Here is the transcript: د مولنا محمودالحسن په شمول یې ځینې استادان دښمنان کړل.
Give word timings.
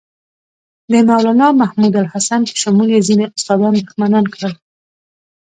د 0.91 0.93
مولنا 1.07 1.47
محمودالحسن 1.61 2.41
په 2.49 2.55
شمول 2.61 2.89
یې 2.95 3.01
ځینې 3.07 3.25
استادان 3.37 3.73
دښمنان 3.81 4.25
کړل. 4.33 4.53